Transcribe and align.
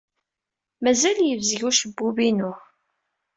Mazal 0.83 1.17
yebzeg 1.27 1.61
ucebbub-inu. 1.69 2.53